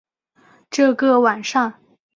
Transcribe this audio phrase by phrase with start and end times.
[0.71, 1.79] 这个晚上